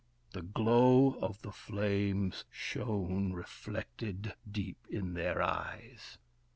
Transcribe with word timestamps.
The 0.31 0.41
glow 0.41 1.19
of 1.21 1.43
the 1.43 1.51
flames 1.51 2.43
shone 2.49 3.33
reflected 3.33 4.33
deep 4.51 4.87
in 4.89 5.13
their 5.13 5.43
eyes. 5.43 6.17